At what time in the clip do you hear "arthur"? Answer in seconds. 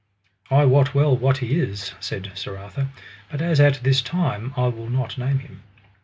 2.57-2.89